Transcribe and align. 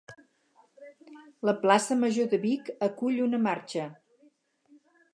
La 1.49 1.53
Plaça 1.65 1.99
Major 2.05 2.33
de 2.33 2.41
Vic 2.49 2.75
acull 2.91 3.23
una 3.31 3.45
marxa 3.49 3.89